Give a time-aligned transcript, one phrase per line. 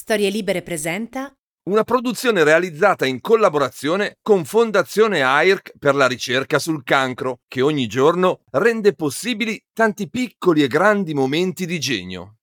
[0.00, 1.30] Storie Libere presenta
[1.64, 7.86] Una produzione realizzata in collaborazione con Fondazione AIRC per la ricerca sul cancro, che ogni
[7.86, 12.36] giorno rende possibili tanti piccoli e grandi momenti di genio.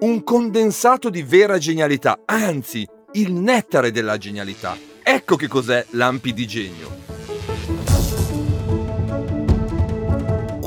[0.00, 4.76] Un condensato di vera genialità, anzi, il nettare della genialità.
[5.00, 7.09] Ecco che cos'è l'Ampi di Genio.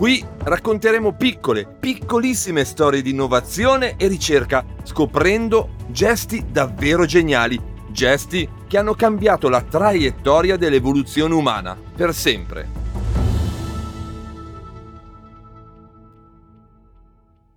[0.03, 7.57] Qui racconteremo piccole, piccolissime storie di innovazione e ricerca, scoprendo gesti davvero geniali,
[7.89, 12.69] gesti che hanno cambiato la traiettoria dell'evoluzione umana per sempre.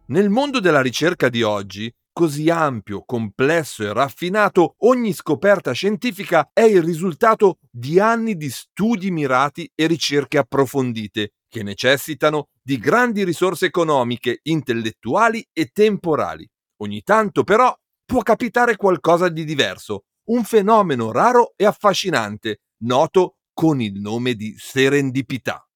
[0.07, 6.63] Nel mondo della ricerca di oggi, così ampio, complesso e raffinato, ogni scoperta scientifica è
[6.63, 13.67] il risultato di anni di studi mirati e ricerche approfondite che necessitano di grandi risorse
[13.67, 16.49] economiche, intellettuali e temporali.
[16.79, 23.81] Ogni tanto però può capitare qualcosa di diverso, un fenomeno raro e affascinante, noto con
[23.81, 25.67] il nome di serendipità.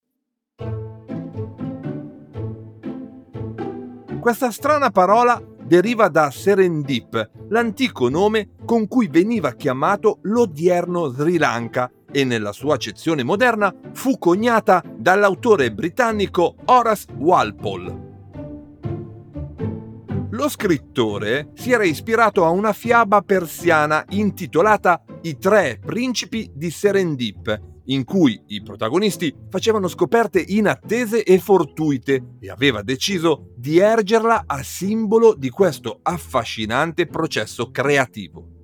[4.20, 11.90] Questa strana parola deriva da Serendip, l'antico nome con cui veniva chiamato l'odierno Sri Lanka
[12.12, 18.08] e nella sua accezione moderna fu coniata dall'autore britannico Horace Walpole.
[20.30, 27.60] Lo scrittore si era ispirato a una fiaba persiana intitolata I tre principi di Serendip,
[27.86, 34.62] in cui i protagonisti facevano scoperte inattese e fortuite e aveva deciso di ergerla a
[34.62, 38.59] simbolo di questo affascinante processo creativo.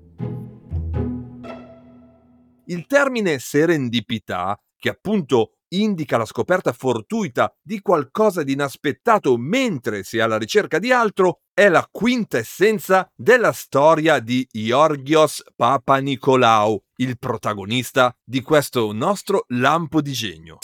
[2.69, 10.19] Il termine serendipità, che appunto indica la scoperta fortuita di qualcosa di inaspettato mentre si
[10.19, 17.19] è alla ricerca di altro, è la quinta essenza della storia di Georgios Papanikolaou, il
[17.19, 20.59] protagonista di questo nostro lampo di genio.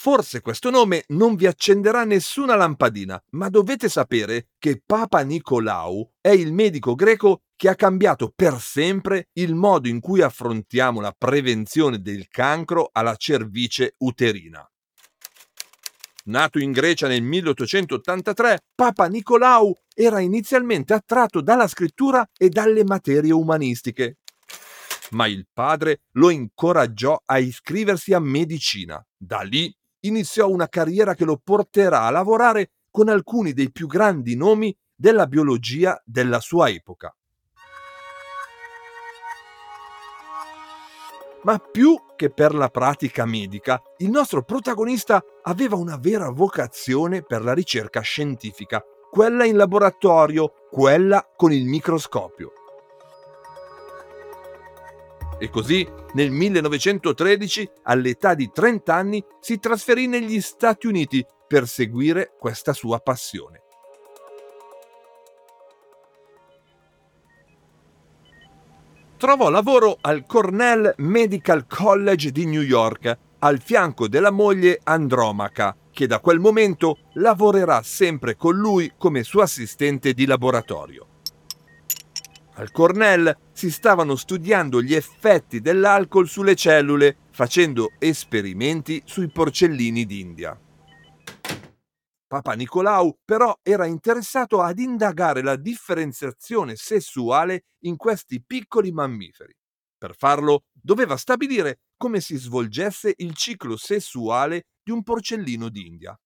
[0.00, 6.28] Forse questo nome non vi accenderà nessuna lampadina, ma dovete sapere che Papa Nicolau è
[6.28, 12.00] il medico greco che ha cambiato per sempre il modo in cui affrontiamo la prevenzione
[12.00, 14.64] del cancro alla cervice uterina.
[16.26, 23.32] Nato in Grecia nel 1883, Papa Nicolau era inizialmente attratto dalla scrittura e dalle materie
[23.32, 24.18] umanistiche.
[25.10, 29.04] Ma il padre lo incoraggiò a iscriversi a medicina.
[29.16, 29.74] Da lì
[30.08, 35.26] iniziò una carriera che lo porterà a lavorare con alcuni dei più grandi nomi della
[35.26, 37.14] biologia della sua epoca.
[41.42, 47.42] Ma più che per la pratica medica, il nostro protagonista aveva una vera vocazione per
[47.42, 52.57] la ricerca scientifica, quella in laboratorio, quella con il microscopio.
[55.40, 62.32] E così nel 1913, all'età di 30 anni, si trasferì negli Stati Uniti per seguire
[62.38, 63.62] questa sua passione.
[69.16, 76.06] Trovò lavoro al Cornell Medical College di New York, al fianco della moglie Andromaca, che
[76.06, 81.17] da quel momento lavorerà sempre con lui come suo assistente di laboratorio.
[82.58, 90.60] Al Cornell si stavano studiando gli effetti dell'alcol sulle cellule, facendo esperimenti sui porcellini d'India.
[92.26, 99.54] Papa Nicolau però era interessato ad indagare la differenziazione sessuale in questi piccoli mammiferi.
[99.96, 106.18] Per farlo doveva stabilire come si svolgesse il ciclo sessuale di un porcellino d'India.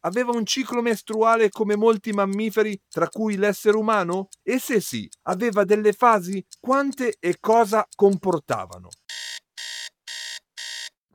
[0.00, 4.28] Aveva un ciclo mestruale come molti mammiferi, tra cui l'essere umano?
[4.42, 6.44] E se sì, aveva delle fasi?
[6.58, 8.88] Quante e cosa comportavano?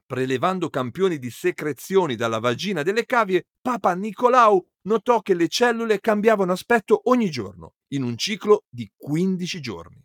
[0.06, 6.52] prelevando campioni di secrezioni dalla vagina delle cavie, Papa Nicolau notò che le cellule cambiavano
[6.52, 10.04] aspetto ogni giorno, in un ciclo di 15 giorni.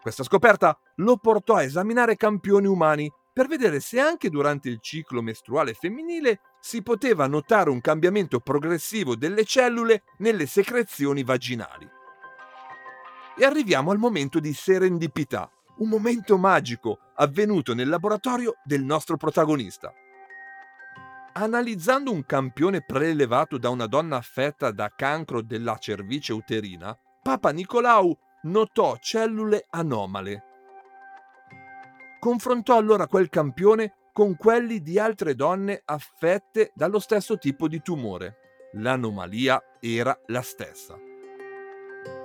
[0.00, 5.20] Questa scoperta lo portò a esaminare campioni umani per vedere se anche durante il ciclo
[5.20, 11.88] mestruale femminile si poteva notare un cambiamento progressivo delle cellule nelle secrezioni vaginali.
[13.36, 19.92] E arriviamo al momento di serendipità, un momento magico avvenuto nel laboratorio del nostro protagonista.
[21.32, 28.16] Analizzando un campione prelevato da una donna affetta da cancro della cervice uterina, Papa Nicolau
[28.42, 30.44] notò cellule anomale.
[32.18, 38.68] confrontò allora quel campione con quelli di altre donne affette dallo stesso tipo di tumore.
[38.72, 40.98] L'anomalia era la stessa.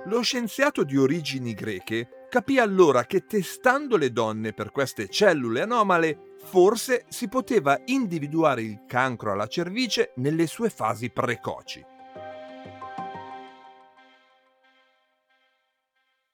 [0.04, 6.34] Lo scienziato di origini greche capì allora che testando le donne per queste cellule anomale,
[6.44, 11.84] forse si poteva individuare il cancro alla cervice nelle sue fasi precoci.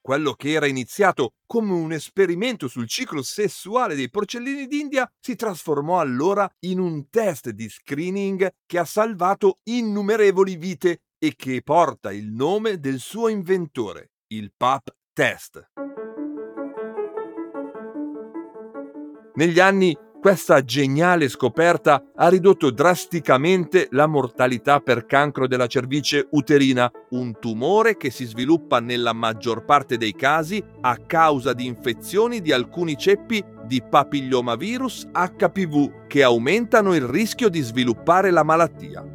[0.03, 6.01] Quello che era iniziato come un esperimento sul ciclo sessuale dei porcellini d'India si trasformò
[6.01, 12.33] allora in un test di screening che ha salvato innumerevoli vite e che porta il
[12.33, 15.71] nome del suo inventore, il PAP test.
[19.35, 26.89] Negli anni questa geniale scoperta ha ridotto drasticamente la mortalità per cancro della cervice uterina,
[27.11, 32.53] un tumore che si sviluppa nella maggior parte dei casi a causa di infezioni di
[32.53, 39.12] alcuni ceppi di papillomavirus HPV che aumentano il rischio di sviluppare la malattia.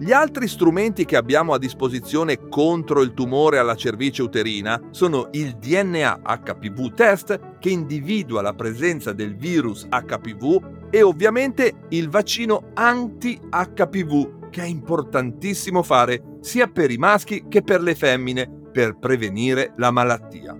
[0.00, 5.58] Gli altri strumenti che abbiamo a disposizione contro il tumore alla cervice uterina sono il
[5.58, 14.48] DNA HPV test che individua la presenza del virus HPV e ovviamente il vaccino anti-HPV
[14.48, 19.90] che è importantissimo fare sia per i maschi che per le femmine per prevenire la
[19.90, 20.56] malattia.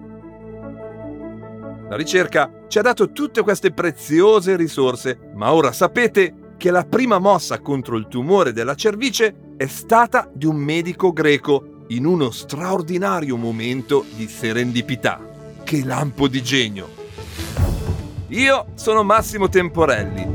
[1.89, 7.19] La ricerca ci ha dato tutte queste preziose risorse, ma ora sapete che la prima
[7.19, 13.39] mossa contro il tumore della cervice è stata di un medico greco in uno straordinario
[13.39, 15.27] momento di serendipità.
[15.65, 16.87] Che lampo di genio!
[18.27, 20.29] Io sono Massimo Temporelli.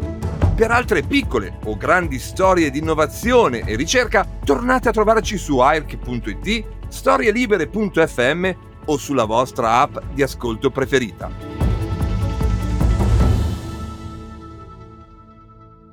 [0.55, 6.65] Per altre piccole o grandi storie di innovazione e ricerca, tornate a trovarci su airk.it,
[6.87, 8.49] storielibere.fm
[8.85, 11.54] o sulla vostra app di ascolto preferita.